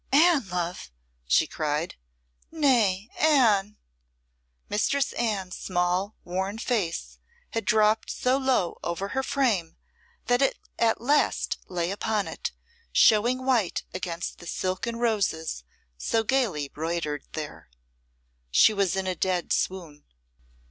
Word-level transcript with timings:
"Anne, 0.11 0.49
love!" 0.49 0.89
she 1.27 1.45
cried. 1.45 1.93
"Nay, 2.49 3.07
Anne!" 3.19 3.77
Mistress 4.67 5.13
Anne's 5.13 5.55
small, 5.55 6.15
worn 6.23 6.57
face 6.57 7.19
had 7.51 7.65
dropped 7.65 8.09
so 8.09 8.35
low 8.35 8.79
over 8.83 9.09
her 9.09 9.21
frame 9.21 9.77
that 10.25 10.41
it 10.41 10.57
at 10.79 10.99
last 11.01 11.59
lay 11.67 11.91
upon 11.91 12.27
it, 12.27 12.51
showing 12.91 13.45
white 13.45 13.83
against 13.93 14.39
the 14.39 14.47
silken 14.47 14.95
roses 14.95 15.63
so 15.99 16.23
gaily 16.23 16.67
broidered 16.67 17.21
there. 17.33 17.69
She 18.49 18.73
was 18.73 18.95
in 18.95 19.05
a 19.05 19.13
dead 19.13 19.53
swoon. 19.53 20.03